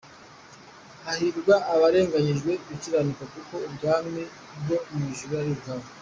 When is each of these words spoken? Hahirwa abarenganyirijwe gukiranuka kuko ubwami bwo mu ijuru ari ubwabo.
Hahirwa 1.05 1.55
abarenganyirijwe 1.73 2.51
gukiranuka 2.67 3.23
kuko 3.33 3.55
ubwami 3.67 4.21
bwo 4.59 4.77
mu 4.93 5.01
ijuru 5.11 5.33
ari 5.41 5.51
ubwabo. 5.55 5.87